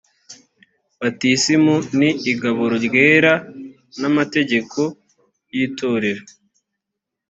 batisimu 1.01 1.75
n 1.99 2.01
igaburo 2.31 2.75
ryera 2.85 3.33
n 3.99 4.01
amategeko 4.09 4.79
y 5.53 5.57
itorero 5.65 6.23